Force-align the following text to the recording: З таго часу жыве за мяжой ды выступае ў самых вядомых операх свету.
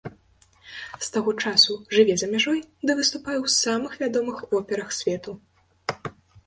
З 1.07 1.11
таго 1.15 1.31
часу 1.49 1.75
жыве 1.97 2.15
за 2.21 2.27
мяжой 2.33 2.59
ды 2.91 2.99
выступае 3.01 3.37
ў 3.45 3.55
самых 3.63 3.91
вядомых 4.05 4.37
операх 4.63 4.87
свету. 5.03 5.39